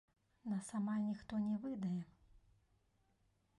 [0.53, 1.99] Нас амаль ніхто не выдае.